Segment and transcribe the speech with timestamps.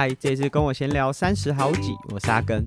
[0.00, 2.64] 嗨，这次跟我闲聊三十好几，我是阿根。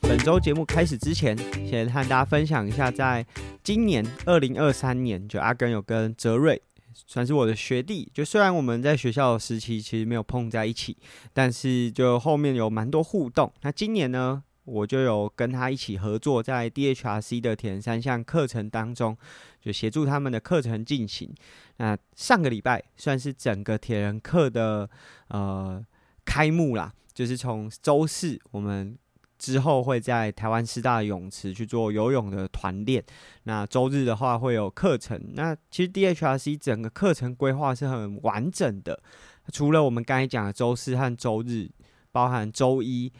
[0.00, 1.36] 本周节目开始之前，
[1.68, 3.26] 先和大家分享一下，在
[3.64, 6.62] 今年二零二三年，就阿根有跟泽瑞。
[6.94, 10.96] 算是我的学弟，就虽然我们在学校时期其实没有碰在一起，
[11.32, 13.52] 但是就后面有蛮多互动。
[13.62, 19.16] 那今年呢，我就有跟他一起合作，在 DHRC 的铁人三项课程当中，
[19.60, 21.34] 就协助他们的课程进行。
[21.76, 24.88] 那上个礼拜算是整个铁人课的
[25.28, 25.84] 呃
[26.24, 28.98] 开幕啦，就是从周四我们。
[29.40, 33.02] 之后会在台湾师大泳池去做游泳的团练。
[33.44, 35.18] 那周日的话会有课程。
[35.32, 39.02] 那其实 DHRC 整个课程规划是很完整的，
[39.50, 41.70] 除了我们刚才讲的周四和周日，
[42.12, 43.10] 包含周一，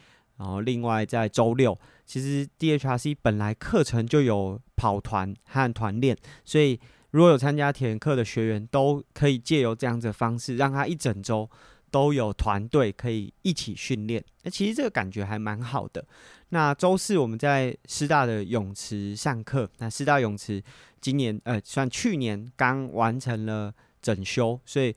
[0.41, 6.79] 然后另外在周六，其实 DHRC 本来课程就有跑团和团练，所以
[7.11, 11.47] 如果有参加体验课的学员，都可以借由这样子的方式，让他一整周。
[11.91, 16.01] 都有团队可以一起训练，那其实这个感觉还蛮好的。
[16.47, 20.63] 那周四我们在师大的泳池上课，那师大泳池
[21.01, 24.95] 今年呃算去年刚完成了整修，所以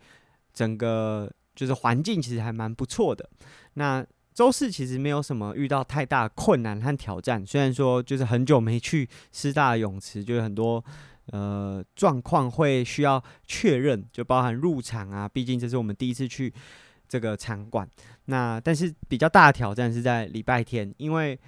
[0.52, 3.28] 整个就是环境其实还蛮不错的。
[3.72, 10.84] 那周四其实没有什么遇到太大困难和挑战，虽然说就是很久没去师大泳池，就是很多
[11.26, 16.52] 呃状况会需要确认，就包含入场啊，毕竟这是我们第一次去。
[17.06, 17.88] 这个场馆，
[18.24, 21.38] 那但是比较大的挑战是在礼拜天，因为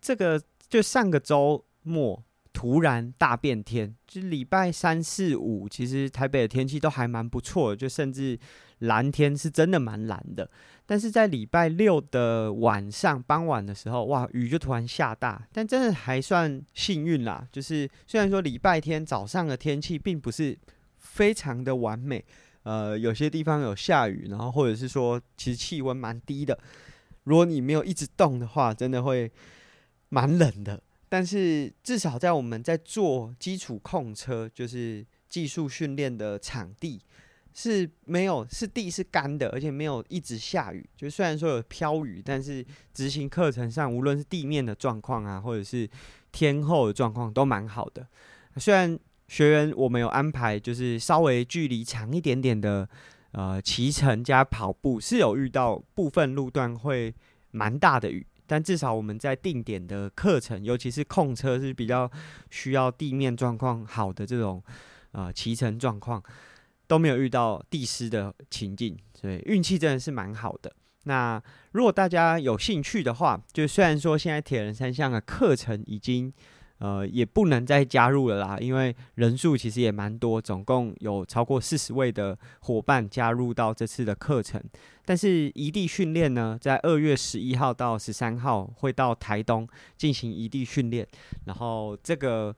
[0.00, 8.38] 这个就上个周末突然大变天，就礼拜三四五，其实台北的天气都还蛮不错的，就甚至
[8.80, 10.48] 蓝天是真的蛮蓝的。
[10.86, 17.46] 但是在礼拜六的晚上傍晚的时候，哇，雨就突然下大，但真的还算幸运啦。
[17.52, 20.58] 就是虽然说礼拜天早上的天气并不是
[20.96, 22.24] 非常的完美。
[22.64, 26.58] 呃，有些地方有下雨，然后或者是说，其实气温蛮低的。
[27.24, 29.30] 如果你没有一直动的话，真的会
[30.10, 30.82] 蛮冷的。
[31.08, 37.00] 但是至少在我们在做基础控车，就是技术训练的场地
[37.58, 40.88] 是没有，是地是干的，而且没有一直下雨。
[40.96, 42.64] 就虽然说有飘雨，但是
[42.94, 45.88] 执行课程上，无论是地面的状况啊，或者是
[46.30, 48.06] 天候的状况，都蛮好的。
[48.56, 48.96] 虽然。
[49.30, 52.88] 学员，我们有安排，就是稍微距离长一点点的，
[53.32, 57.14] 呃，骑乘加跑步，是有遇到部分路段会
[57.50, 62.10] 蛮大的雨，但至少我们在定点的课程，尤其是控车是比较
[62.48, 64.64] 需要地面状况好的这种，
[65.12, 66.22] 呃，骑乘状况
[66.88, 70.72] 都没有遇到地湿的情境，所以运气真的是蛮好的。
[71.04, 71.40] 那
[71.70, 76.32] 如果大家有兴趣的话，就虽然说现在铁人三项的课程已经。
[76.80, 84.62] 呃，也不能再加入了啦，因为人数其实也蛮多，总共有超过四十位的伙伴加入到这次的课程。
[85.04, 89.66] 但是异地训练呢，在二月十一号到十三号会到台东
[89.96, 91.04] 进行异地训练。
[91.46, 92.54] 然后这个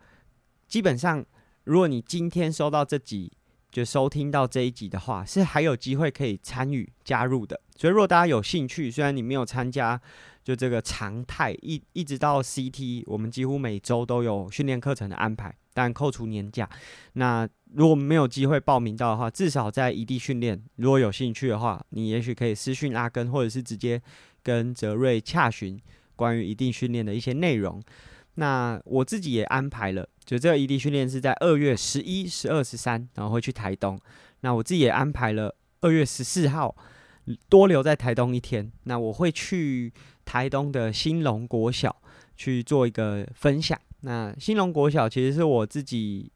[0.68, 1.24] 基本上，
[1.64, 3.32] 如果你今天收到这集，
[3.70, 7.60] 就收听到这一集的话，是还有机会可以参与加入的。
[7.76, 10.00] 所以如果大家有兴趣，虽然你没有参加。
[10.42, 16.68] 就这个常态一一直到 CT，我们几乎每周都有训练课程的安排，但扣除年假。
[17.12, 24.00] 那如果没有机会报名到的话，至少在异地训练，如果有兴趣的话，你也许可以私讯阿根，或者是直接
[24.42, 25.78] 跟泽瑞洽询
[26.16, 27.80] 关于异地训练的一些内容。
[28.34, 33.98] 那我自己也安排了，就这个异地训练是在二月十一、十二、十三，然后会去台东。
[34.40, 36.74] 那我自己也安排了二月十四号
[37.48, 38.70] 多留在台东一天。
[38.84, 39.92] 那我会去。
[40.22, 42.00] 台东的新隆国小
[42.36, 43.76] 去做一个分享。
[44.02, 46.30] 那新隆国小其实是我自己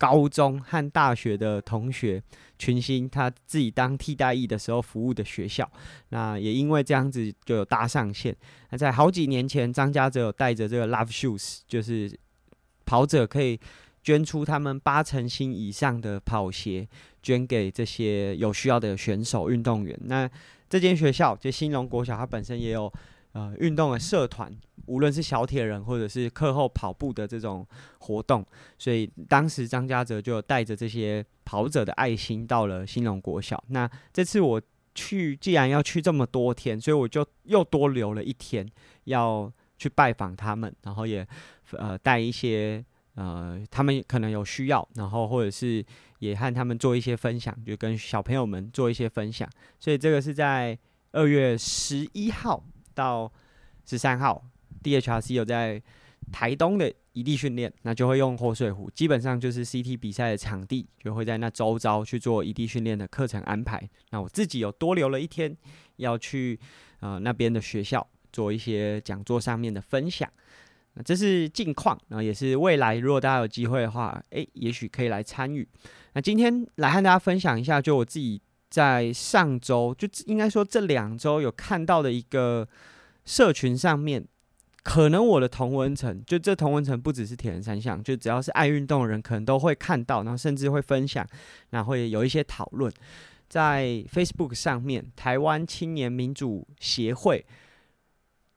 [0.00, 2.22] 高中和大学的同学
[2.58, 5.70] 群星，他自己当替代役的时候服务的学校。
[6.08, 8.34] 那也因为这样子就有搭上线。
[8.70, 12.18] 那在好几年前，张家泽有带着这个 Love Shoes，就是
[12.86, 13.60] 跑者可以
[14.02, 16.88] 捐出他们八成新以上的跑鞋，
[17.22, 19.94] 捐给这些有需要的选手运动员。
[20.06, 20.26] 那
[20.70, 22.90] 这间学校就兴隆国小，它本身也有。
[23.32, 24.52] 呃，运动的社团，
[24.86, 27.64] 无论是小铁人或者是课后跑步的这种
[28.00, 28.44] 活动，
[28.76, 33.62] 所以当时张家泽就带着这些跑者的爱心到了兴隆国小。
[33.68, 34.60] 那这次我
[34.96, 38.68] 去，既然要去这么多天，所以我就又多留了一天，
[39.04, 41.24] 要去拜访他们，然后也
[41.74, 42.84] 呃带一些
[43.14, 45.84] 呃他们可能有需要，然后或者是
[46.18, 49.48] 也和他们做一些分享，就跟小朋友们做一些分享。
[49.78, 50.76] 所以这个是在
[51.12, 52.64] 二月十一号。
[53.00, 53.32] 到
[53.86, 54.44] 十三号
[54.82, 55.82] ，DHRC 有在
[56.30, 63.80] 台东的异地训练，那就会用活水湖，基本上就是 CT 比赛的场地，就会在那周遭去做异地训练的课程安排。
[64.10, 65.56] 那我自己有多留了一天，
[65.96, 66.60] 要去
[67.00, 70.30] 呃那边的学校做一些讲座上面的分享。
[70.94, 75.66] 那这是近况，然后也是未来，如果大家有机会的话，诶，也许可以来参与。
[76.12, 78.40] 那今天来和大家分享一下，就我自己
[78.70, 82.66] 在上周，就应该说这两周有看到的一个
[83.24, 84.24] 社群上面，
[84.82, 91.26] 可能我的同温层，就这同温层不只是铁人三项，就只要是爱运动的人，可能都会看到，然后甚至会分享，
[91.70, 92.90] 然后会有一些讨论，
[93.48, 97.44] 在 Facebook 上面，台湾青年民主协会。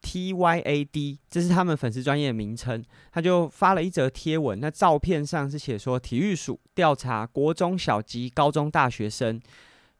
[0.04, 2.84] TYAD，这是他们粉丝专页的名称。
[3.14, 9.42] 他就发了一则贴文，那照片上是写说，体育署调查国中小及高中大学生，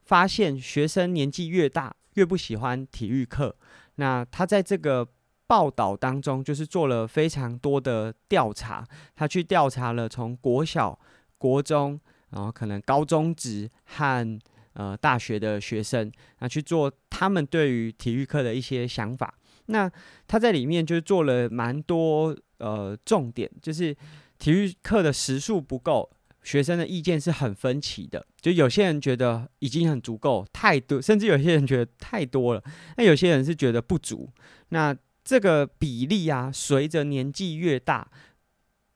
[0.06, 3.56] 发现学生年纪越大越不喜欢体育课。
[3.96, 5.08] 那他在这个
[5.46, 10.98] 报道当中，就是做了非常多的调查，他去调查了从国小、
[11.38, 14.40] 国中，然后可能高中职和
[14.74, 19.34] 呃大学的学生，那去做他们对于体育课的一些想法。
[19.68, 19.90] 那
[20.28, 23.96] 他在里面就做了蛮多呃重点，就是
[24.40, 26.10] 体育课的时数不够，
[26.44, 28.26] 学生的意见是很分歧的。
[28.40, 32.64] 就有些人觉得已经很足够，太多，甚至有些人觉得太多了。
[32.98, 34.30] 那有些人是觉得不足。
[34.70, 38.10] 那这个比例啊，随着年纪越大，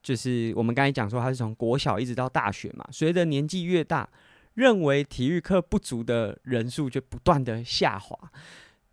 [0.04, 4.10] 就是我们刚才讲说，他是从国小一直到大学嘛，随着年纪越大，
[4.54, 8.32] 认为体育课不足的人数就不断的下滑，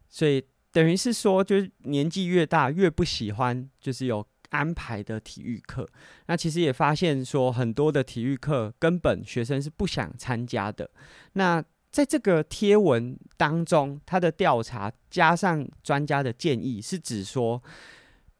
[0.08, 0.42] 所以。
[0.74, 5.86] 等于是说，就是年纪越大越不喜欢，就是有安排的体育课。
[6.26, 10.88] 那其实也发现说，很多的体育课根本学生是不想参加的。
[11.34, 17.62] 那在这个贴文当中，他的调查加上专家的建议，是指说，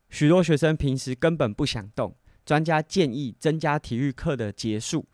[0.08, 2.16] 许多学生平时根本不想动，
[2.46, 5.04] 专家建议增加体育课的节数。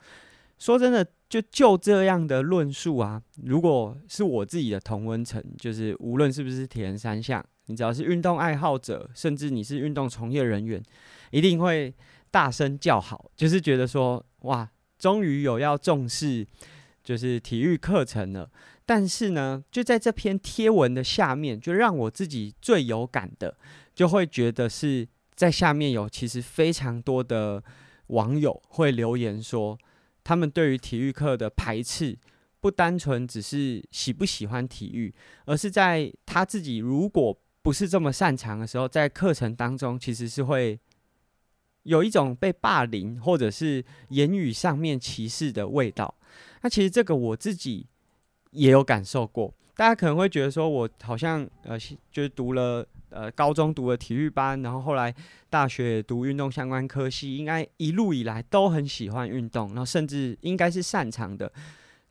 [0.59, 1.07] 说真的。
[1.31, 7.41] 就就这样的论述啊，如果是我自己的同温层，就是无论是不是铁人三项，
[7.71, 10.83] 你只要是运动爱好者，甚至你是运动从业人员，
[11.31, 11.95] 一定会
[12.31, 14.69] 大声叫好，就是觉得说哇，
[14.99, 16.47] 终于有要重视
[17.03, 18.51] 就是体育课程了。
[18.85, 23.57] 但是呢，就在这篇贴文的下面，就让我自己最有感的，
[23.95, 27.63] 就会觉得是在下面有其实非常多的
[28.09, 29.79] 网友会留言说。
[30.23, 32.17] 他们对于体育课的排斥，
[32.61, 35.13] 不单纯只是喜不喜欢体育，
[35.47, 40.79] 而是在他自己如果不是这么擅长的时候，在课程当中其实是会
[41.85, 46.15] 有一种被霸凌或者是言语上面歧视的味道。
[46.63, 47.87] 那其实这个我自己
[48.51, 49.55] 也有感受过。
[49.75, 51.79] 大家可能会觉得说，我好像呃，
[52.11, 52.87] 就是读了。
[53.13, 55.13] 呃，高中读了体育班，然后后来
[55.49, 61.53] 大学读运动相关科系，应该一路以来都很喜欢运动，然后甚至应该是擅长的。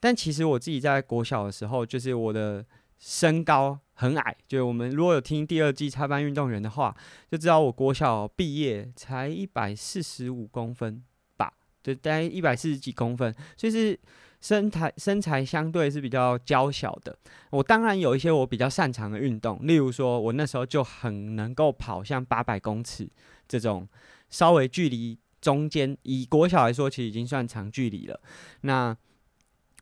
[0.01, 2.65] 但其实我自己在国小的时候，就是我的
[2.97, 6.95] 身高很矮，就我们如果有听第二季插班运动员的话，
[7.29, 11.03] 就知道我国小毕业才一百四十五公分
[11.35, 11.51] 吧，
[11.83, 13.99] 就大概一百四十几公分，所以是。
[14.41, 17.13] 身材身材相对是比较娇小的，
[17.49, 23.05] 我当然有一些我比较擅长的运动，例如说，我那时候就很能够跑像八百公尺
[23.49, 23.85] 这种
[24.29, 28.17] 稍微距离中间，以国小来说，其实已经算长距离了。
[28.61, 28.95] 那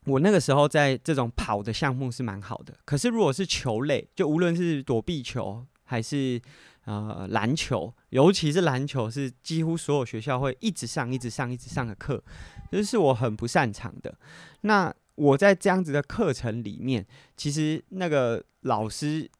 [0.08, 6.40] 我那个时候在这种跑的项目是蛮好的，可是如果是球类，就无论是躲避球还是
[6.84, 12.22] 呃篮球，尤其是篮球，是几乎所有学校会一直上、一直上、一直上的课。
[12.70, 14.18] 这是我很不擅长的。
[14.62, 19.30] 那我在这样子的课程里面，其实那个老师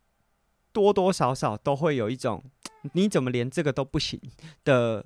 [0.73, 2.43] 多多少少都会有一种
[2.95, 4.21] “你怎么连这个都不行”
[4.65, 5.05] 的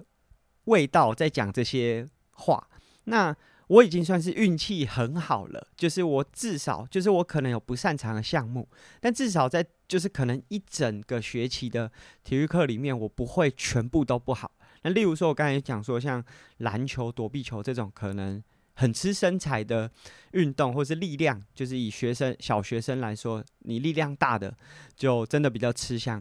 [0.64, 2.68] 味道在讲这些话。
[3.04, 3.36] 那
[3.72, 8.68] 我已经算是运气很好了，就是我至少就是我可能有不擅长的项目，
[9.00, 11.90] 但至少在就是可能一整个学期的
[12.22, 14.52] 体育课里面，我不会全部都不好。
[14.82, 16.22] 那例如说，我刚才讲说，像
[16.58, 18.42] 篮球、躲避球这种可能
[18.74, 19.90] 很吃身材的
[20.32, 24.54] 运动，或是力量，就是以学生小学生来说，你力量大的
[24.94, 26.20] 就真的比较吃香。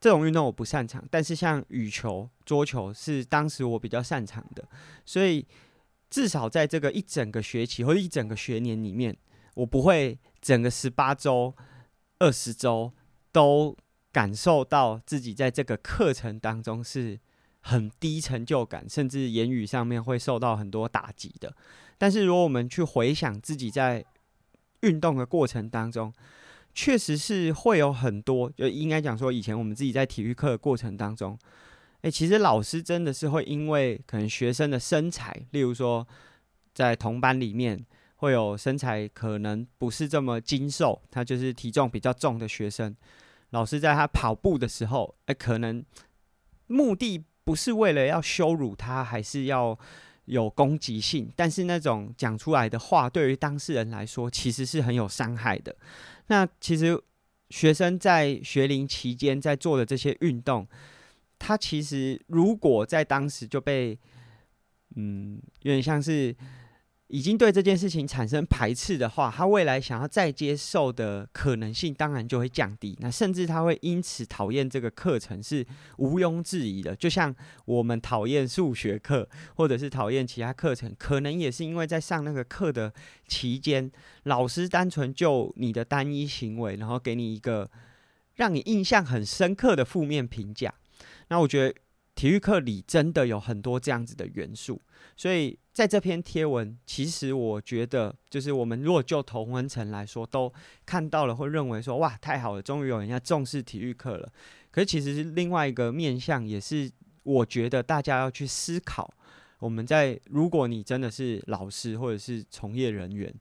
[0.00, 4.68] 这种运动我不擅长，但是像羽球、桌球是当时我比较擅长的，
[5.04, 5.46] 所以
[6.14, 9.16] 至少在这个一整个学期或者一整个学年里面，
[9.54, 11.52] 我不会整个十八周、
[12.18, 12.92] 二十周
[13.32, 13.76] 都
[14.12, 17.18] 感受到自己在这个课程当中是。
[17.66, 21.56] 很低成就感，甚至言语上面会受到很多打击的。
[21.96, 24.04] 但是，如果我们去回想自己在
[24.80, 26.12] 运动的过程当中，
[26.74, 31.38] 确实是会有很多，就应该讲说，以前我们自己在体育课的过程当中，
[32.04, 36.06] 诶，其实老师真的是会因为可能学生的身材，例如说
[36.74, 37.82] 在同班里面
[38.16, 42.94] 会有身材可能不是这么精瘦，他就是体重比较重的学生，
[43.50, 45.82] 老师在他跑步的时候，诶，可能
[46.66, 49.78] 目的不是为了要羞辱他，还是要
[50.26, 55.74] 有攻击性，但是那种讲出来的话，对于当事人来说，其实是很有伤害的。
[56.26, 57.02] 那其实
[57.48, 60.68] 学生在学龄期间在做的这些运动。
[61.46, 63.98] 他其实如果在当时就被，
[64.96, 66.34] 嗯，有点像是
[67.08, 72.96] 已经对这件事情产生排斥的话，他未来想要再接受的可能性当然就会降低。
[72.98, 75.66] 那甚至他会因此讨厌这个课程是
[75.98, 76.96] 毋庸置疑的。
[76.96, 77.32] 就像
[77.66, 82.90] 我们讨厌数学课，或者是讨厌其他课程，可能也是因为在上那个课的
[83.28, 87.70] 期间，老师单纯就你的单一行为，然后给你一个
[88.36, 90.72] 让你印象很深刻的负面评价。
[91.28, 91.74] 那我觉得
[92.14, 94.80] 体育课里真的有很多这样子的元素，
[95.16, 100.52] 所以在这篇贴文，其实我觉得就是我们如果就同文层来说，都
[100.86, 104.32] 看到了会认为说哇，太好了，终于有人要重视体育课了。
[104.70, 106.88] 可是其实是另外一个面向，也是
[107.24, 109.12] 我觉得大家要去思考，
[109.58, 113.34] 我们在如果你真的是老师或者是从业人员，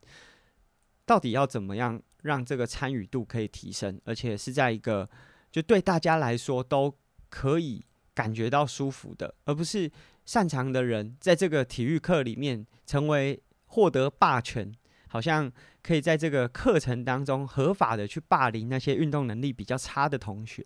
[1.06, 5.08] 到底要怎么样让这个参与度可以提升，而且是在一个
[5.52, 6.96] 就对大家来说都。
[7.34, 9.92] 可以感觉到舒服的，而不是
[10.24, 14.72] 擅长的人在这个体育课里面成为获得霸权，
[15.08, 20.64] 好像可以在这个课程当中合法的去霸凌那些运动能力比较差的同学。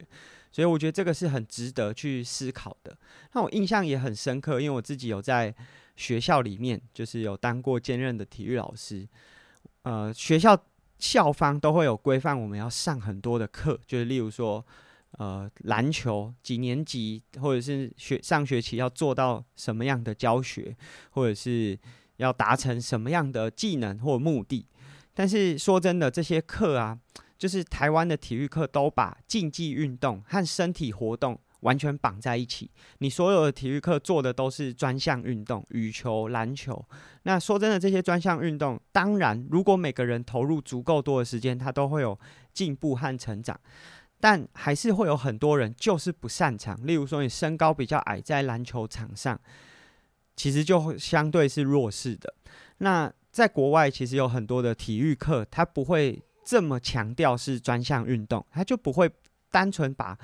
[0.52, 2.98] 所以我觉得这个是很值得去思考的。
[3.32, 5.56] 那我印象也很深刻，因为我自己有在
[5.96, 9.08] 学校里面，就是有当过兼任的体育老师。
[9.84, 10.66] 呃，学校
[11.00, 14.66] 校方都会有规范，我们要上很多的课，就是例如说。
[15.12, 20.76] 呃，篮球几年级或者是学上学期要做到什么样的教学，
[21.12, 21.80] 或者是
[22.18, 24.68] 要达成什么样的技能或目的？
[25.14, 27.00] 但是说真的，这些课啊，
[27.38, 32.70] 就是台湾的体育课都把竞技运动和身体活动完全绑在一起。
[33.00, 36.86] 你所有的体育课做的都是专项运动，羽球、篮球。
[37.24, 42.18] 那说真的，这些专项运动，当然如果每个人投入足够多的时间，他都会有
[42.54, 43.60] 进步和成长。
[44.20, 49.40] 但还是会有很多人就是不擅长，例如说你身高比较矮，在篮球场上，
[50.36, 52.34] 其实就相对是弱势的。
[52.80, 59.08] 那在国外，其实有很多的体育课，它不会这么强调是专项运动，它就不会
[59.52, 60.18] 单纯把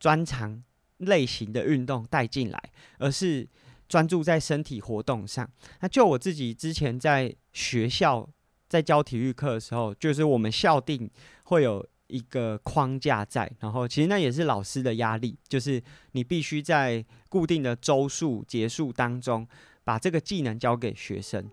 [0.00, 0.60] 专长
[0.98, 2.60] 类型的运动带进来，
[2.98, 3.48] 而是
[3.88, 5.48] 专注在身体活动上。
[5.80, 8.28] 那就我自己之前在学校
[8.68, 11.08] 在教体育课的时候，就是我们校定
[11.44, 11.86] 会有。
[12.08, 15.82] 一个框架在，然后其实那也是老师的压力，就是
[16.12, 19.46] 你必须在固定的周数结束当中
[19.84, 21.50] 把这个技能教给学生。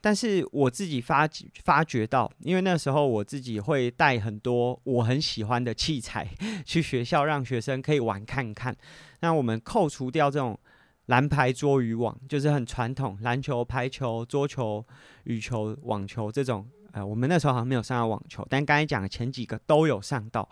[0.00, 1.26] 但是我自己发
[1.64, 6.28] 发觉到，因为那时候我自己会带很多我很喜欢的器材
[6.66, 8.76] 去学校，让学生可以玩看看。
[9.20, 10.58] 那我们扣除掉这种
[11.06, 14.84] 蓝牌桌鱼网，就是很传统篮球、排球、桌球、
[15.24, 16.68] 羽球、网球这种。
[16.94, 20.48] 呃，我们那时候好像没有上到网球，但刚才讲的前几个都有上到。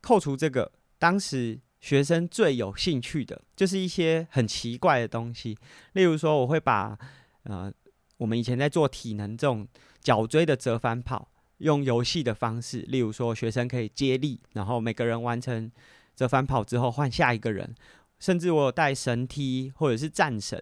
[0.00, 5.54] 扣除这个，当时学生最有兴趣的，就是一些很奇怪的东西，
[5.92, 6.98] 例如说，我会把
[7.42, 7.70] 呃，
[8.16, 9.68] 我们以前在做体能这种
[10.00, 15.70] 脚椎的折返跑，用游戏的方式，例如说，学生可以接力，然后每个人完成
[16.16, 17.74] 折返跑之后换下一个人，
[18.18, 20.58] 甚至我有带绳梯或者是战绳，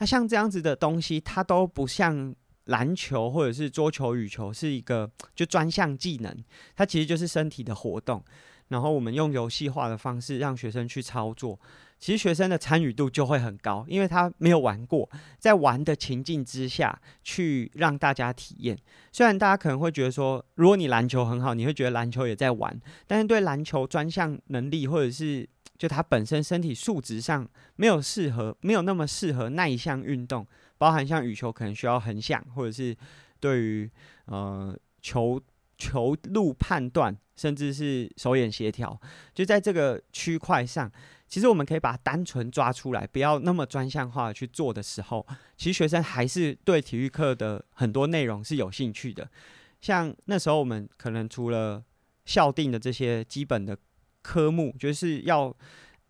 [0.00, 2.34] 那像这样子的东西，它都不像。
[2.66, 6.36] 篮球或者是桌球、羽球是一个 就专项技能，
[6.76, 8.22] 它其实就是身体的活动。
[8.68, 11.60] 然后我们用游戏化的方式让学生去操作，
[11.98, 15.06] 其实学生的参与度就会很高，因为他没有玩过，
[15.38, 18.78] 在玩的情境之下去让大家体验。
[19.12, 30.46] 虽然大家可能会觉得说，如果你篮球很好，你会觉得篮球也在玩，但是对篮球专项能力或者是就他本身身体素质上没有适合，没有那么适合那一项运动。
[30.82, 32.96] 包含像羽球可能需要横向，或者是
[33.38, 33.88] 对于
[34.24, 35.40] 呃球
[35.78, 39.00] 球路判断，甚至是手眼协调，
[39.32, 40.90] 就在这个区块上，
[41.28, 45.24] 其实我们可以把它单纯抓出来，不要那么专项化去做的时候，
[45.56, 49.30] 其实学生还是对体育课的很多内容是有兴趣的。
[49.80, 51.80] 像那时候我们可能除了
[52.24, 53.78] 校定的这些基本的
[54.20, 55.56] 科目，就是要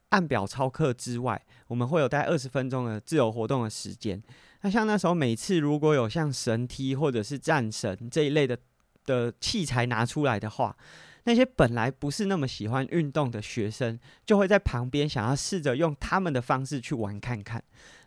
[0.09, 4.23] 按表操课之外，我们会有大概二十分钟的自由活动的时间。
[4.63, 8.57] 那像那时候，每次如果有像神梯或者是战神这一类的
[9.05, 10.77] 的器材拿出来的话，
[11.25, 17.63] 那些本来不是那么喜欢运动的学生，就会在旁边想要试着用他们的方式去玩看看。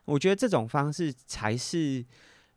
[0.06, 2.06] 我觉得这种方式才是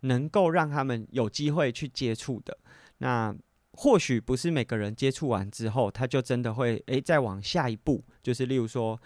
[0.00, 2.56] 能够让他们有机会去接触的。
[2.98, 3.34] 那
[3.72, 9.00] 或许不是每个人接触完之后，他就真的会诶再往下一步，就是例如说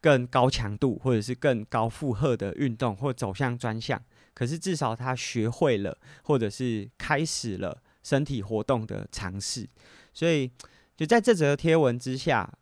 [0.00, 4.00] 更高强度或者是更高负荷的运动，或走向专项。
[4.34, 9.68] 可是至少他学会了，或者是开始了身体活动的尝试。
[10.12, 10.50] 所以
[10.96, 12.52] 就在这则贴文之下，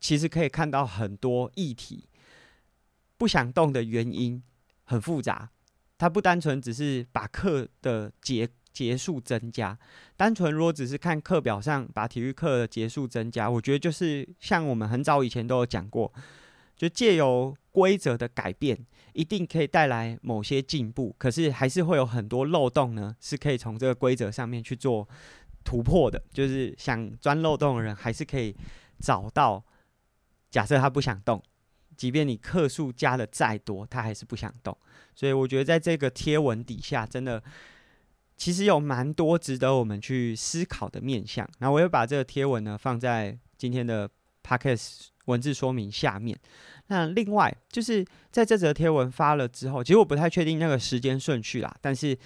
[0.00, 2.08] 其实可以看到很多议题
[3.16, 4.42] 不想动的原因
[4.84, 5.50] 很复杂。
[5.98, 9.78] 它不单纯只是把课的结结束增加，
[10.14, 16.12] 单纯如果只是看课表上把体育课的结束增加，我觉得就是像我们很早以前都有讲过，
[16.76, 18.78] 就借由规则的改变，
[19.12, 25.08] 一定可以带来某些进步，可是还是会有很多漏洞呢，是可以从这个规则上面去做
[25.64, 26.22] 突破的。
[26.32, 28.54] 就是想钻漏洞的人，还是可以
[29.00, 29.64] 找到。
[30.50, 31.42] 假设他不想动，
[31.96, 34.76] 即便你克数加的再多，他还是不想动。
[35.14, 37.42] 所以我觉得在这个贴文底下，真的。
[38.38, 44.06] 其实有蛮多值得我们去思考的面向，那我也把这个贴文呢放在今天的
[44.46, 46.38] podcast 文字说明下面。
[46.88, 52.16] 那另外就是在这则贴文发了之后，其实我不太确定那个时间顺序啦，但是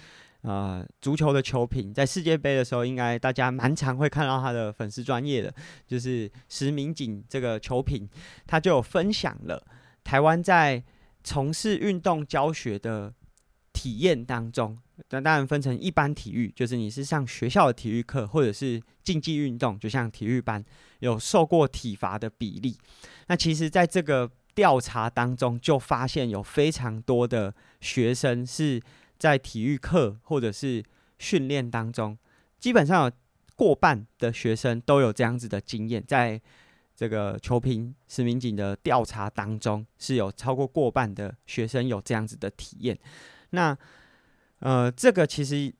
[0.41, 5.53] 呃，足球的球评在世界杯的时候，应该大家蛮常会看到他的粉丝专业的，
[5.87, 8.07] 就是石明景这个球评，
[8.45, 9.63] 他就有分享了
[10.03, 10.83] 台湾在
[11.23, 13.13] 从事运动教学的
[13.73, 14.77] 体验当中。
[15.09, 20.63] 那当然分成一般体育，就是你是上学校的体育课，或者是竞技运动，就像体育班
[20.99, 22.77] 有受过体罚的比例。
[23.27, 28.81] 那其实，在这个调查当中，就发现有非常多的学生是
[29.17, 30.83] 在体育课或者是
[31.19, 32.17] 训练当中，
[32.59, 33.11] 基本上有
[33.55, 36.03] 过半的学生都有这样子的经验。
[36.05, 36.41] 在
[36.95, 42.97] 这个球评石明景的调查当中，是有超过过半的学生有这样子的体验。
[43.51, 43.75] 那
[44.61, 45.73] 呃，这个其实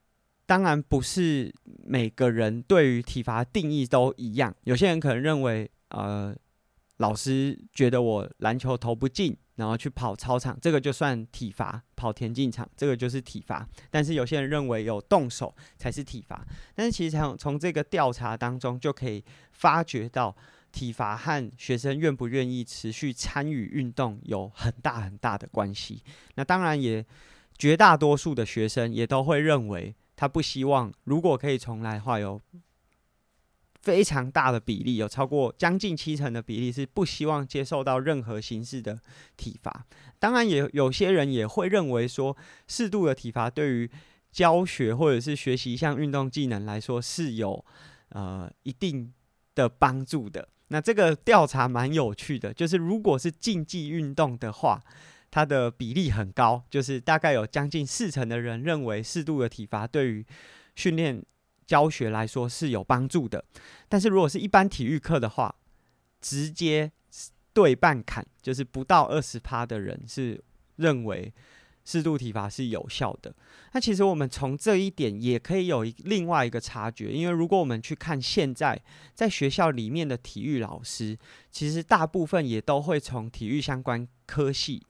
[0.46, 1.54] 当然不是
[1.86, 4.54] 每个人对于体罚定义都一样。
[4.64, 6.36] 有些人可能认为，呃，
[6.98, 13.70] 老师觉得我篮球投不进，然后去跑操场，这个就算体罚；跑田径场，这个就是体罚。
[13.92, 16.44] 但是有些人认为有动手才是体罚。
[16.74, 20.36] 但是其实从从这个调查当中就可以发觉到，
[20.72, 26.04] 体罚和学生愿不愿意持续参与运动有很大很大的关系。
[26.34, 27.06] 那当然也。
[27.62, 32.42] 绝大多数的学生也都会认为，他不希望如果可以重来的话，有
[33.84, 39.00] 非常大的比例，有超过将近七成的比例是不希望接受到任何形式的
[39.38, 39.86] 体罚。
[40.18, 42.36] 当然，也有些人也会认为说，
[42.68, 43.92] 适度的体罚对于
[44.32, 47.64] 教学或者是学习一项运动技能来说是有
[48.10, 49.14] 呃一定
[49.54, 50.50] 的帮助的。
[50.70, 54.82] 那这个调查蛮有趣的，就是如果是竞技运动的话。
[55.32, 60.26] 它的比例很高，就是大概有将近四成的人认为适度的体罚对于
[60.76, 61.24] 训练
[61.66, 63.44] 教学来说是有帮助的。
[63.88, 65.56] 但是如果是一般体育课的话，
[66.20, 66.92] 直接
[67.54, 70.44] 对半砍，就是不到二十趴的人是
[70.76, 71.34] 认为
[71.86, 73.34] 适度体罚是有效的。
[73.72, 78.80] 那其实我们从这一点也可以有一另外一个察觉，因为如果我们去看现在
[79.16, 81.18] 在学校里面的体育老师，
[81.50, 84.86] 其实大部分也都会从体育相关科系。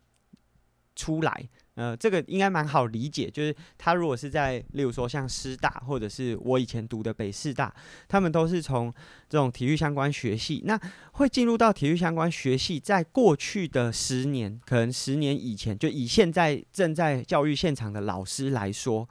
[0.93, 7.73] 出来，呃，这个应该蛮好理解，就是他如果是在，例如说像师大，或者是我以前读的北师大，
[8.09, 8.93] 他们都是从
[9.29, 10.79] 这种体育相关学系，那
[11.13, 19.07] 会进入到体育相关学系，在过去的十年，可能十年以前，就以现在正在教育现场的老师来说，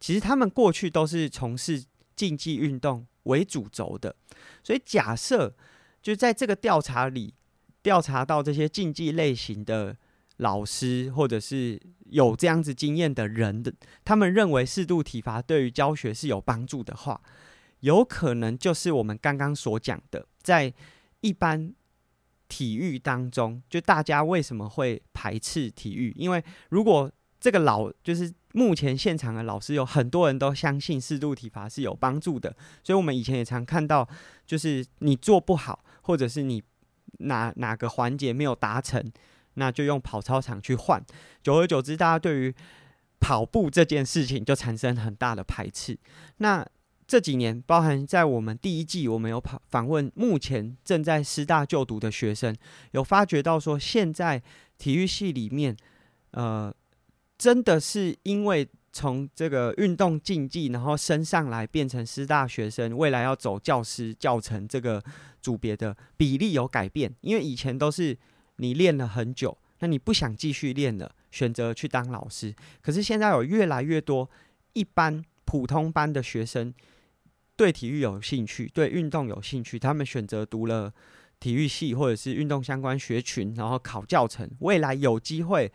[0.00, 1.84] 其实他们过去都是从事
[2.16, 4.16] 竞技运动为主轴的，
[4.64, 5.54] 所以假设
[6.02, 7.34] 就在这个调查里
[7.82, 9.94] 调查到这些竞技类型的。
[10.40, 13.72] 老师或者是有这样子经验的人的，
[14.04, 17.20] 他们认为适度体罚对于教学是有帮助的话，
[17.80, 20.72] 有可能就是我们刚刚所讲的，在
[21.20, 21.72] 一般
[22.48, 26.12] 体育当中，就大家为什么会排斥体育？
[26.16, 34.08] 因为如果这个老就是目前现场的老师有很多人都相信适度体罚是有帮助的，所以我们以前也常看到，
[34.46, 36.62] 就是你做不好，或者是你
[37.18, 39.12] 哪哪个环节没有达成。
[39.54, 41.04] 那就用跑操场去换，
[41.42, 42.54] 久而久之，大家对于
[43.18, 45.98] 跑步这件事情就产生很大的排斥。
[46.38, 46.66] 那
[47.06, 52.54] 这几年，包含在我们第一季，我们有跑访问目前正在师大就读的学生，
[52.92, 54.40] 有发觉到说，现在
[54.78, 55.76] 体育系里面，
[56.30, 56.72] 呃，
[57.36, 65.02] 真的是因为从这个运动竞技，然后升上来变成师大学生，未来要走教师教程这个
[65.42, 68.16] 组别的比例有改变，因为以前都是
[68.60, 72.54] 你练了很久，那你不想继续练了，选择去当老师。
[72.82, 74.28] 可是现在有越来越多
[74.74, 76.72] 一般普通班的学生
[77.56, 80.92] 对体育有兴趣，对运动有兴趣，他们选择读了
[81.38, 85.72] 体育系或者是运动相关学群，然后考教程，未来有机会。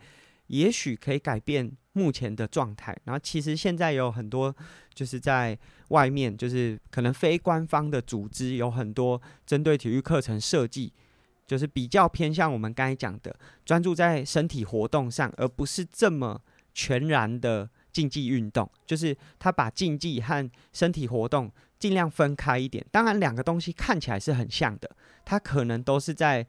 [0.48, 4.54] 也许可以改变目前的状态，然后其实现在有很多
[4.94, 10.92] 就是在外面，就是可能非官方的组织有很多针对体育课程设计，
[11.46, 16.40] 就是比较偏向我们刚才讲的，专注在身体活动上，而不是这么
[16.74, 22.84] 全然的竞技运动，就是他把竞技和身体活动尽量分开一点。
[22.90, 24.90] 当然，两个东西看起来是很像的，
[25.24, 26.46] 它可能都是在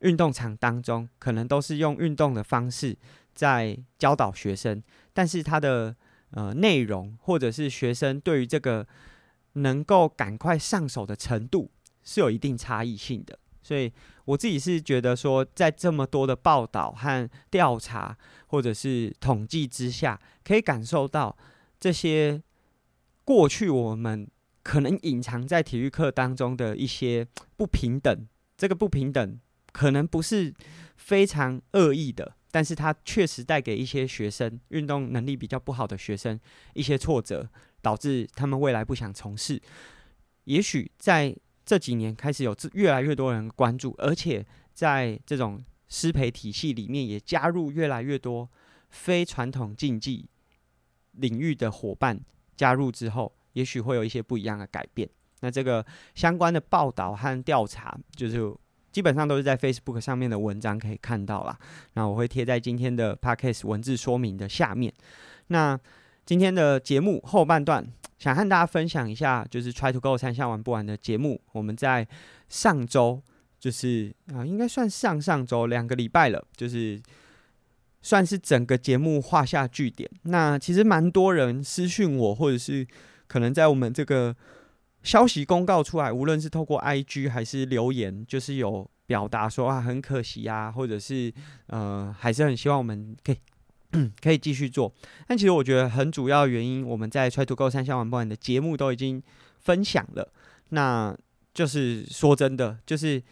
[0.00, 2.96] 运动场当中，可能都是用运动的方式。
[3.34, 5.94] 在教导学生，但是他的
[6.32, 8.84] 呃内容或者是学生对于这个
[9.52, 11.70] 能够赶快上手的程度
[12.02, 13.92] 是有一定差异性的，所以
[14.24, 21.36] 我自己是觉得说，在这么多的报道和调查或者是统计之下，可以感受到
[21.78, 22.42] 这些
[23.26, 24.26] 过去我们
[24.62, 27.26] 可能隐藏在体育课当中的一些
[27.58, 28.26] 不平等，
[28.56, 29.38] 这个不平等
[29.70, 30.54] 可能不是
[30.96, 32.36] 非常恶意的。
[32.50, 36.40] 但是它确实带给一些学生，运动能力比较不好的学生
[36.72, 37.46] 一些挫折，
[37.82, 39.60] 导致他们未来不想从事。
[40.44, 41.36] 也许在
[41.68, 48.48] 这几年开始有越来越多人关注，而且在这种师培体系里面也加入越来越多
[48.88, 50.24] 非传统竞技
[51.12, 52.18] 领域的伙伴
[52.56, 55.06] 加入之后，也许会有一些不一样的改变。
[55.40, 58.50] 那这个相关的报道和调查就是。
[58.90, 61.56] 基本上都是在 Facebook 上面的文章可以看到啦。
[61.92, 64.92] 那我会贴在今天的 Podcast 文字说明的下面。
[65.48, 65.78] 那
[66.28, 71.40] 今天的节目后半段， 想和大家分享一下，就是 Try to Go 三项玩不完的节目。
[71.52, 72.06] 我们在
[72.50, 73.22] 上周，
[73.58, 77.00] 就是啊，应该算上上周两个礼拜了，就是
[78.02, 80.06] 算是整个节目画下句点。
[80.24, 82.86] 那其实蛮多人私讯我，或者是
[83.26, 84.36] 可能在我们这个。
[85.04, 91.32] 消息公告出来，无论是透过 IG 还是留言，就是有表达说啊，很可惜啊，或者是
[91.68, 93.38] 呃，还是很希望我们可以
[94.20, 94.92] 可以继续做。
[95.26, 99.22] 但其实我觉得很主要原因，我们在 Try to Go 三项玩不完的节目都已经
[99.60, 100.32] 分享了。
[100.70, 101.16] 那
[101.54, 103.22] 就是说真的，就是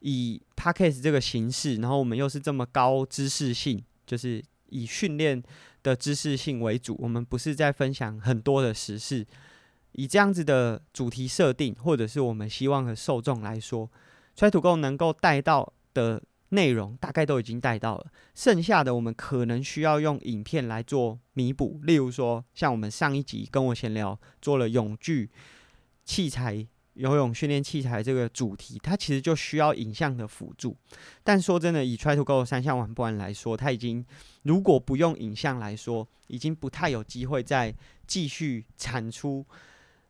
[0.00, 5.42] 以 Podcast 这个形式，然后我们又是这么高知识性，就是以训练
[5.82, 9.26] 的知识性为主，我们不是在分享很多的时事。
[9.92, 13.90] 以这样子的主题设定，或者是我们希望的受众来说
[14.36, 18.06] ，Try to Go 能够带到的内容，大概都已经带到了。
[18.34, 21.80] 剩下的我们可能需要用影片来做弥补。
[21.82, 25.30] 例如说，像我们上一集跟我闲聊做了泳具
[26.04, 30.76] 器材、游泳训练器材这个主题，它其实就需要影像的辅助。
[31.24, 34.04] 但说真的，以 Try to Go 三项玩不完来说，它已经
[34.42, 37.74] 如果不用影像来说，已经不太有机会再
[38.06, 39.44] 继续产出。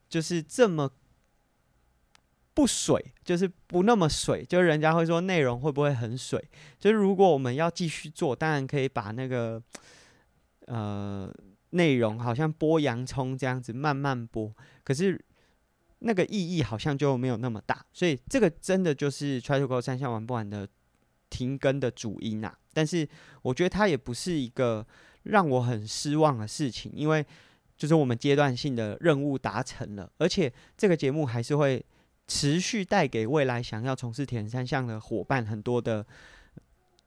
[0.09, 0.88] 就是这么
[2.57, 6.42] 不水，就是不那么水，就是人家会说内容会不会很水？
[6.79, 9.62] 就是如果我们要继续做，当然可以把那个
[10.64, 11.31] 呃
[11.71, 14.51] 内容好像剥洋葱这样子慢慢剥，
[14.83, 15.23] 可是
[15.99, 17.85] 那个意义好像就没有那么大。
[17.92, 20.66] 所以这个真的就是 Try to Go 三项玩不完的
[21.29, 22.57] 停更的主因啊。
[22.73, 23.07] 但是
[23.42, 24.87] 我觉得它也不是一个
[25.25, 27.27] 让我很失望的事情，因为。
[27.79, 31.85] 就是我们阶段性的任务达成了，而且这个节目还是会
[32.27, 36.05] 持续带给未来想要从事铁人三项的伙伴很多的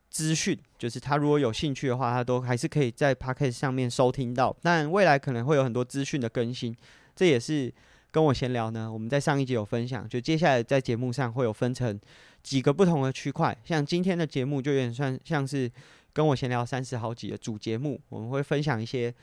[0.10, 0.58] 资讯。
[0.78, 4.56] 就是他如果有兴趣的话，他都还是可以在 Podcast 上面收听到。
[4.62, 6.76] 但未来可能会有很多资讯的更新，
[7.16, 7.74] 这也是
[8.12, 8.92] 跟我闲聊呢。
[8.92, 12.00] 我们在上一集有分享，就接下来在节目上会有分成
[12.42, 13.58] 几个不同的区块。
[13.64, 15.72] 像今天的节目就有点算像是
[16.14, 19.14] 跟我闲聊三十好几的主节目，我们会分享一些。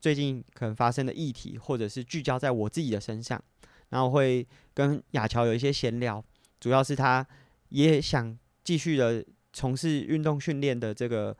[0.00, 3.42] 最近可能发生的议题，或者是聚焦在我自己的身上，
[3.94, 6.20] 然后会跟亚乔有一些闲聊，
[6.58, 7.24] 主要是他
[7.68, 11.34] 也想继续的从事运动训练的这个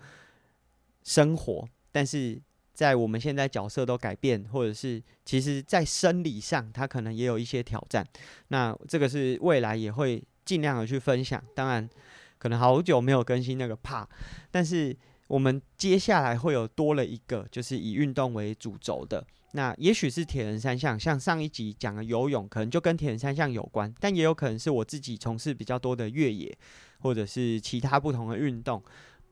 [1.03, 2.41] 生活，但是
[2.73, 8.07] 在我们现在角色都改变，或者是其实在生理上他可能也有一些挑战，
[8.49, 11.43] 那这个是未来也会尽量的去分享。
[11.57, 11.91] 当然，
[12.39, 14.09] 可能好久没有更新那个怕，
[14.51, 14.97] 但是。
[15.27, 19.27] 我们接下来会有多了一个，就是以运动为主轴的。
[19.57, 26.53] 那也许是铁人三项，像上一集讲的游泳，可能就跟铁人三项有关，但也有可能是我自己从事比较多的越野，
[26.99, 28.83] 或者是其他不同的运动，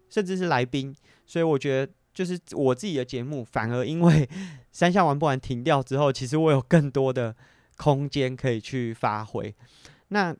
[0.08, 0.94] 甚至是来宾。
[1.26, 4.28] 所以我觉得就是我自己的节目，反而因为
[4.70, 7.34] 三项玩不完停掉之后，其实我有更多的
[7.76, 9.52] 空间可以去发挥。
[10.08, 10.32] 那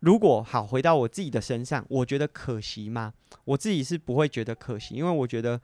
[0.00, 3.12] 如果好回到我自己的身上，我觉得可惜吗？
[3.44, 5.60] 我自己是不会觉得可惜，因为我觉得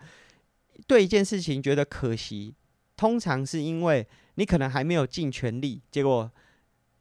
[0.87, 2.55] 对一件事情觉得可惜，
[2.97, 6.31] 通常是因为你可能还没有尽全力，结果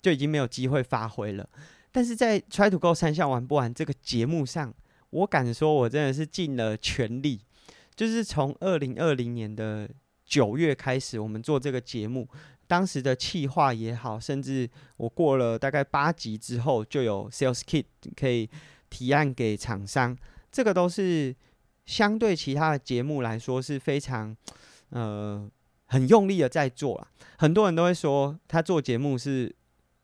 [0.02, 1.48] 就已经没有机会发挥了。
[1.92, 4.74] 但是在 Try to Go 三项玩不完这个节目上，
[5.12, 7.42] 我敢说，我真的是尽了全力。
[7.96, 9.88] 就是从二零二零年的
[10.26, 12.28] 九月开始，我们做这个节目。
[12.66, 18.50] 当时的企划也好，甚至我过了大概八集之后，就有 Sales Kit 可以
[18.90, 20.18] 提案给厂商，
[20.52, 21.36] 这个都是
[21.86, 24.36] 相对其他的节目来说是非常
[24.90, 25.48] 呃
[25.94, 27.08] 很用力的在做啊。
[27.38, 29.56] 很多人都会说他做节目是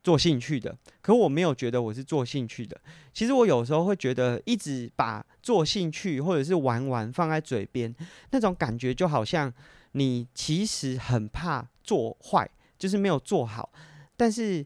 [0.04, 2.80] 做兴趣的，可我没有觉得我是做兴趣的。
[3.14, 7.96] 其实我有时候会觉得，一直把做兴趣或者是玩玩放在嘴边，
[8.32, 9.52] 那种感觉就好像。
[9.94, 12.48] 你其实很怕做坏，
[12.78, 13.72] 就是没有做好，
[14.16, 14.64] 但是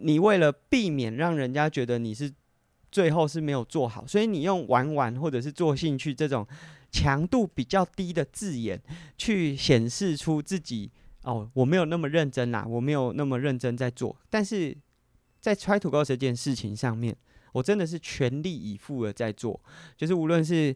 [0.00, 2.30] 你为了避免让人家觉得你是
[2.92, 6.46] 最后是没有做好，所以你用玩玩或者是做兴趣这种
[6.96, 8.80] 强度比较低的字眼
[9.18, 10.90] 去显示出自己
[11.24, 14.74] 哦，我没有那么认真啦，我没有那么认真在做，但是
[15.38, 17.14] 在 Try to Go 这件事情上面，
[17.52, 19.60] 我真的是全力以赴的在做，
[19.94, 20.74] 就是无论是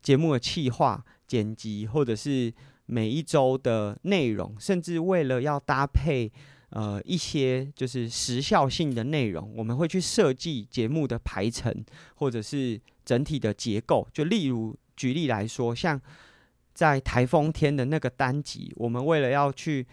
[0.00, 2.50] 节目的企划、剪辑，或者是
[2.86, 6.32] 每一周的内容，甚至为了要搭配
[6.70, 14.08] 呃一些就是时效性的内容，我们会去设计节目的排程，或者是整体的结构。
[14.12, 15.98] 就例如举例来说，像
[16.74, 19.86] 在台风天的那个单集，我们为了要去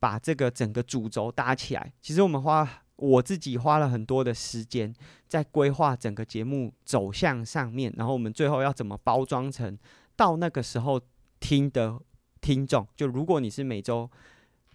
[0.00, 4.92] 把这个整个主轴搭起来，其实我们花我自己花了很多的时间
[5.28, 9.78] 在规划整个节目走向上面，然后我们最后要怎么包装成
[10.16, 11.00] 到那个时候
[11.38, 12.00] 听的。
[12.38, 14.08] 听众，就如果你是每周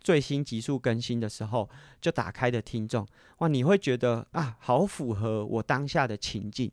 [0.01, 1.69] 最新集数更新的时候
[2.01, 6.69] 就打开的听众，哇，你会觉得啊，好符合我当下的情境。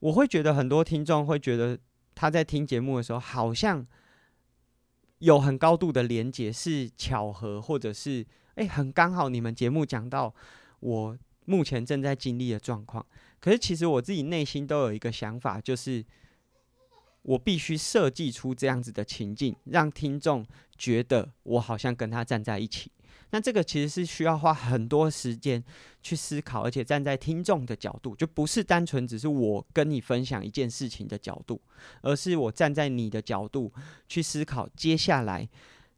[0.00, 1.78] 我会觉得很多听众会觉得
[2.20, 3.86] 他在听节目的时候，好像
[5.20, 10.34] 有很高度的连接，是巧合，或者是诶，很刚好你们节目讲到
[10.80, 13.06] 我目前正在经历的状况。
[13.40, 16.04] 可是其实我自己内心都有一个想法，就是。
[17.22, 20.42] 我必须设计出这样子的情境，让听众
[20.78, 22.90] 觉得我好像跟他站在一起。
[23.30, 25.62] 那这个其实是需要花很多时间
[26.02, 31.60] 去思考，而且站在听众的角度，就不是单纯只是我跟你分享一件事情的角度，
[32.02, 33.72] 而是我站在你的角度
[34.08, 35.48] 去思考，接下来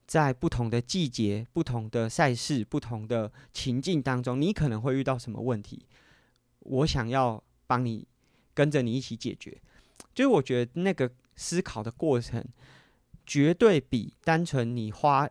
[0.07, 5.87] 在不同的季节、不同的赛事、不同的情境当中，你可能会遇到什么问题。
[6.61, 8.07] 我想要帮你
[8.53, 9.59] 跟着你一起解决。
[10.15, 12.45] 就是我觉得那个思考的过程，
[13.25, 15.27] 绝对比单纯你花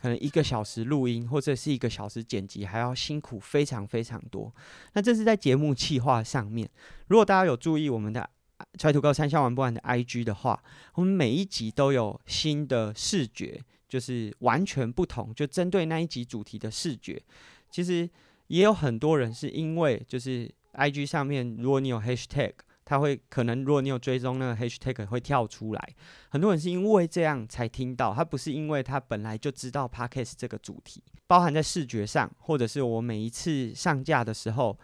[0.00, 4.50] 可能一个小时录音或者是一个小时剪辑还要辛苦非常非常多。
[4.94, 6.66] 那这是在节目企划上面。
[7.08, 8.30] 如果大家有注意我们的
[8.78, 10.62] Try to Go 三项玩不完的 IG 的话，
[10.94, 17.22] 我们每一集都有新的视觉，就是完全不同，就针对那一集主题的视觉。
[17.70, 18.08] 其实
[18.46, 22.52] 也有很多人是因为就是 IG 上面，如果你有 Hashtag。
[22.90, 25.94] 他会可能，如果你有追踪那个 hashtag 会跳出来，
[26.28, 34.76] 很多人是因为这样才听到，他不是因为他本来就知道 podcast 这个主题，包含在视觉上，或者是我每一次上架的时候，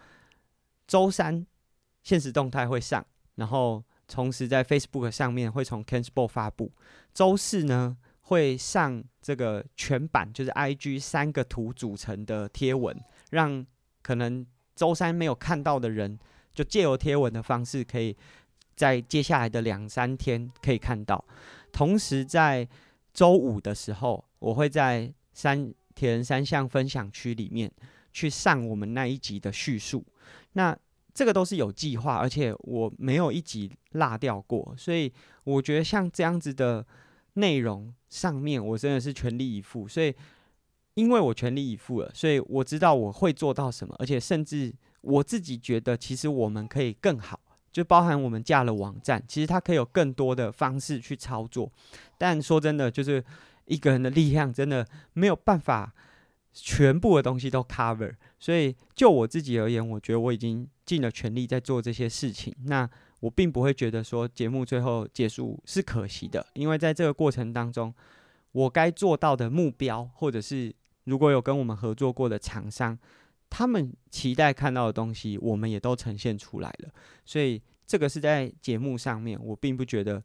[0.87, 1.45] 周三
[2.01, 6.71] 现实动态会上，然后同时在 Facebook 上面会从 CanSport 发布，
[7.13, 12.97] 周四呢会上这个全版，就是 IG 三个图组成的贴文，
[13.31, 13.65] 让
[14.01, 16.17] 可能周三没有看到的人。
[16.57, 18.17] 就借由贴文的方式，可以
[18.75, 21.23] 在接下来的两三天可以看到。
[21.71, 22.67] 同时，在
[23.13, 27.71] 周五的时候，我会在三铁人三项分享区里面
[28.11, 30.03] 去上我们那一集的叙述。
[30.53, 30.75] 那
[31.13, 34.73] 这个都是有计划，而且我没有一集落掉过。
[34.75, 36.83] 所以我觉得像这样子的
[37.33, 39.87] 内容上面，我真的是全力以赴。
[39.87, 40.11] 所以
[40.95, 44.73] 因为我全力以赴了，所以我知道我会做到什么，而且甚至。
[45.01, 47.39] 我自己觉得，其实我们可以更好，
[47.71, 51.71] 就包含我们架了网站，其实它可以有更多的方式去操作。
[52.17, 53.23] 但说真的，就是
[53.65, 55.93] 一个人的力量真的没有办法
[56.51, 58.13] 全部的东西都 cover。
[58.39, 62.53] 所以就我自己而言，我觉得我已经尽了全力在做这些事情。
[62.65, 67.93] 那我并不会觉得说节目最后结束是可惜的，因为在这个过程当中，
[68.51, 70.73] 我该做到的目标，或者是
[71.05, 72.97] 如果有跟我们合作过的厂商。
[73.49, 76.89] 他们期待看到的东西，我们也都呈现出来了。
[77.25, 80.23] 所以这个是在节目上面，我并不觉得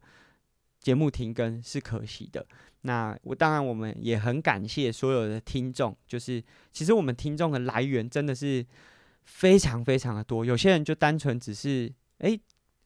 [0.79, 2.45] 节目停更是可惜的。
[2.81, 8.65] 那我当然我们也很感谢所有的听众，就是其实我们听众的来源真的是
[9.23, 10.43] 非常非常的多。
[10.43, 12.37] 有些人就单纯只是诶，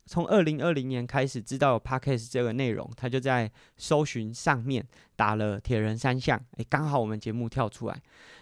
[0.06, 8.00] 从二零二零年开始知道有 Podcast 这个内容，他就在搜寻上面打了铁人三项，诶，刚好我们节目跳出来。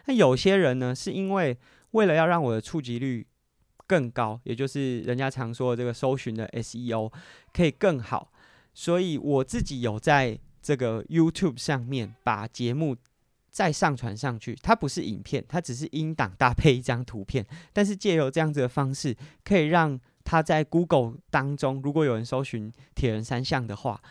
[0.08, 1.58] 那有些人呢，是因为
[1.96, 3.26] 为了要让我的触及率
[3.88, 7.12] 更高，也就是人家常说的这个搜寻的 SEO
[7.54, 8.32] 可以更好，
[8.74, 12.98] 所以我自己有在这个 YouTube 上面把节目
[13.50, 14.54] 再上传上去。
[14.62, 24.02] 它不是影片，它只是音档搭配一张图片，但是借由这样子的方式，可以让它在 Google 当中，如果有人搜寻铁人三项的话，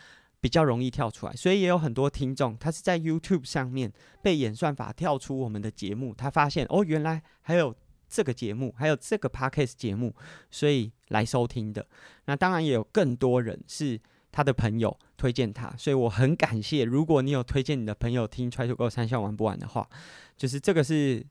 [0.44, 1.32] 比较容易跳出来。
[1.32, 7.74] 所以也有很多听众，他是在 YouTube 上面被演算法跳出我们的节目，他发现哦，原来还有。
[8.06, 10.14] 这个节目还有这个 podcast 节目，
[10.48, 11.84] 所以来收听的。
[12.26, 13.98] 那当然也有更多人是
[14.30, 16.84] 他的朋友推荐他，所以我很感谢。
[16.84, 19.88] 如果你有推荐你的朋友听《Try to Go 三项玩不完》的话，
[20.36, 21.26] 就是这个是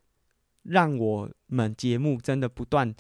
[0.64, 2.94] 让我们节目真的不断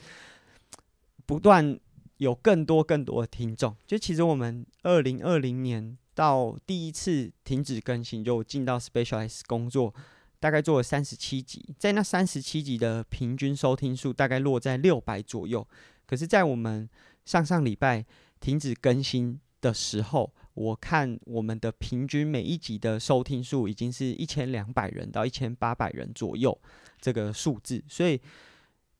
[1.25, 1.77] 不断
[2.17, 3.75] 有更多更多的听众。
[3.85, 9.93] 就其实我们二零二零年到第一次停止更新，就进到 Specialized 工作。
[10.39, 15.65] 大概做了三十七集，在那三十七集的平均收听数大概落在六百左右。
[16.05, 16.89] 可是，在我们
[17.23, 18.05] 上上礼拜
[18.41, 26.59] 停止更新的时候，我看我们的平均每一集的收听数已经是一千两百人到一千八百人左右
[26.99, 27.81] 这个数字。
[27.87, 28.19] 所以，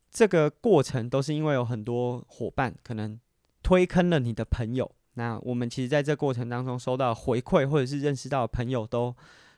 [0.10, 3.19] 这个过程都是因为有很多伙伴可能
[3.62, 4.89] 推坑了你的朋友。
[5.15, 9.15] 那我们其实在这过程当中收到回馈，或者是认识到朋友都。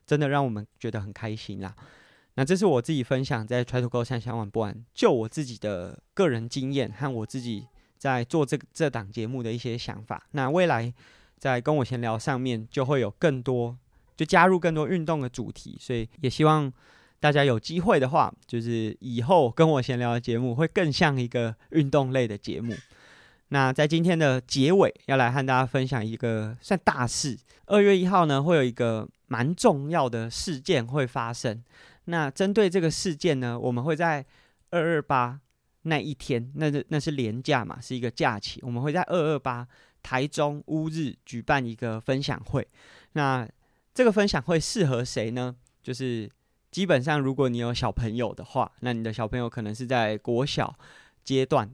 [0.08, 1.76] 真的让我们觉得很开心啦。
[2.36, 7.66] 那这是我自己分享在 Try to Go 三项玩不完，就我自己的个人经验和我自己
[7.98, 10.28] 在做这这档节目的一些想法。
[10.34, 10.94] 那未来
[11.40, 13.76] 在跟我闲聊上面就会有更多，
[14.16, 15.76] 就加入更多运动的主题。
[15.82, 16.72] 所以也希望
[17.20, 22.76] 大家有机会的话，就是以后跟我闲聊的节目会更像一个运动类的节目。
[23.50, 27.38] 那在今天的结尾，要来和大家分享一个算大事。
[27.66, 29.08] 二月一号呢，会有一个。
[29.28, 31.60] 蛮重要的事件会发生。
[32.04, 34.24] 那针对这个事件呢，我们会在
[34.70, 35.42] 二二八
[35.82, 38.62] 那一天，那是那是连假嘛，是一个假期。
[38.64, 39.68] 我们会在二二八
[40.04, 42.68] 台中乌日举办一个分享会。
[43.14, 43.50] 那
[43.96, 45.56] 这个分享会适合谁呢？
[45.82, 46.30] 就是
[46.70, 50.78] 基本上，如果你有小朋友的话，那你的小朋友可能是在国小
[51.24, 51.68] 阶段，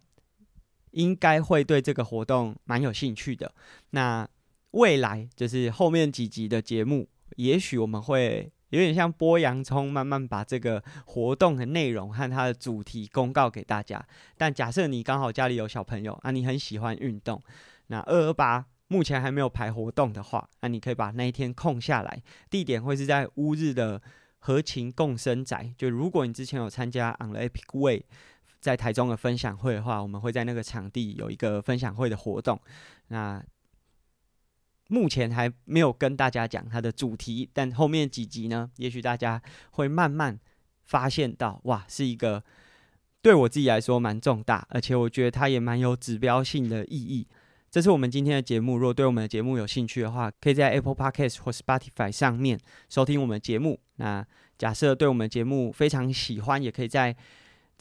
[0.92, 3.54] 应该会对这个活动蛮有兴趣的。
[3.92, 4.28] 那
[4.72, 7.08] 未来就是后面几集的节目。
[7.38, 14.06] 也许我们会有点像剥洋葱，慢慢把这个活动的内容和它的主题公告给大家。
[14.38, 17.42] 但假设你刚好家里有小朋友啊，你很喜欢运动，
[17.88, 22.22] 那二二八目前还没有排活动的话，那你可以把那一天空下来。
[22.50, 24.02] 地点会是在乌日的
[24.40, 25.74] 合勤共生宅。
[25.78, 28.04] 就如果你之前有参加 On the Epic Way
[28.62, 32.58] 在台中的分享会的话，我们会在那个场地有一个分享会的活动。
[33.08, 33.44] 那
[34.88, 40.40] 目前还没有跟大家讲它的主题，但后面几集呢，也许大家会慢慢
[40.84, 42.44] 发现到，哇，是一个
[43.22, 47.28] 对我自己来说蛮重大，而且我觉得它也蛮有指标性的意义。
[47.70, 53.80] 这是我们今天的节目，如果对我们的节目有兴趣的话，可以在 Apple Podcast 或 Spotify 上面收听我们的节目。
[53.96, 57.16] 那假设对我们节目非常喜欢，也可以在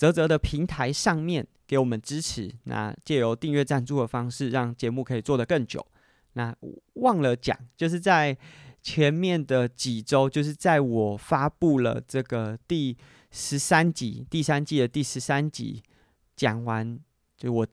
[0.00, 2.50] 泽泽的平台上面给我们支持。
[2.64, 5.86] 那借由订阅赞助的方式，让节目可以做得更久。
[6.32, 6.56] 那
[6.94, 8.34] 忘了讲，就是在
[8.80, 12.96] 前面的几周，就是在我发布了这个第
[13.30, 15.82] 十三集、第三季的第十三集
[16.34, 16.98] 讲完，
[17.36, 17.66] 就我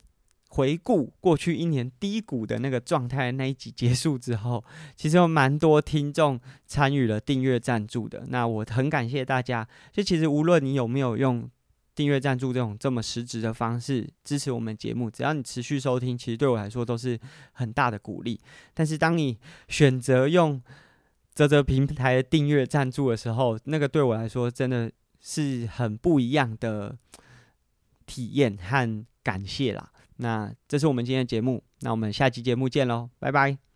[0.50, 4.62] 回顾过去一年低谷的那个状态那一集结束之后，
[4.94, 8.26] 其实有蛮多听众参与了订阅赞助的。
[8.28, 9.66] 那我很感谢大家。
[9.90, 11.50] 就其实无论你有没有用。
[11.98, 17.18] 订阅赞助这种这么实质的方式支持我们节目，只要你持续收听，其实对我来说都是
[17.54, 18.40] 很大的鼓励。
[18.72, 20.62] 但是当你选择用
[21.34, 24.88] 泽泽平台订阅赞助的时候，那个对我来说真的
[25.20, 26.96] 是很不一样的
[28.06, 29.90] 体验和感谢啦。
[30.18, 33.67] 那这是我们今天的节目，那我们下期节目见喽，拜拜。